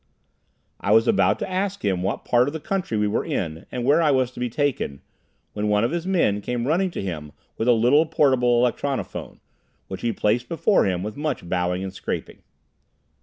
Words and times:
I 0.79 0.93
was 0.93 1.07
about 1.07 1.37
to 1.37 1.47
ask 1.47 1.85
him 1.85 2.01
what 2.01 2.25
part 2.25 2.47
of 2.47 2.53
the 2.53 2.59
country 2.59 2.97
we 2.97 3.07
were 3.07 3.23
in 3.23 3.67
and 3.71 3.85
where 3.85 4.01
I 4.01 4.09
was 4.09 4.31
to 4.31 4.39
be 4.39 4.49
taken, 4.49 5.03
when 5.53 5.67
one 5.67 5.83
of 5.83 5.91
his 5.91 6.07
men 6.07 6.41
came 6.41 6.65
running 6.65 6.89
to 6.89 7.03
him 7.03 7.33
with 7.55 7.67
a 7.67 7.71
little 7.73 8.07
portable 8.07 8.63
electronophone, 8.63 9.37
which 9.89 10.01
he 10.01 10.11
placed 10.11 10.49
before 10.49 10.85
him, 10.85 11.03
with 11.03 11.17
much 11.17 11.47
bowing 11.47 11.83
and 11.83 11.93
scraping. 11.93 12.41